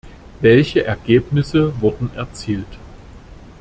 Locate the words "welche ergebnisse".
0.41-1.79